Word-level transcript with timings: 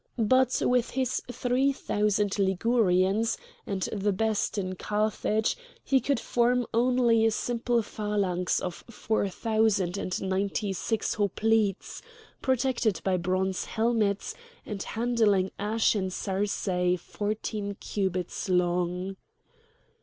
But 0.17 0.63
with 0.65 0.89
his 0.89 1.21
three 1.31 1.71
thousand 1.71 2.39
Ligurians, 2.39 3.37
and 3.67 3.83
the 3.93 4.11
best 4.11 4.57
in 4.57 4.73
Carthage, 4.75 5.55
he 5.83 5.99
could 5.99 6.19
form 6.19 6.65
only 6.73 7.23
a 7.23 7.29
simple 7.29 7.83
phalanx 7.83 8.59
of 8.59 8.83
four 8.89 9.29
thousand 9.29 9.99
and 9.99 10.19
ninety 10.19 10.73
six 10.73 11.13
hoplites, 11.13 12.01
protected 12.41 12.99
by 13.03 13.17
bronze 13.17 13.65
helmets, 13.65 14.33
and 14.65 14.81
handling 14.81 15.51
ashen 15.59 16.07
sarissæ 16.07 16.97
fourteen 16.97 17.75
cubits 17.79 18.49
long. 18.49 19.17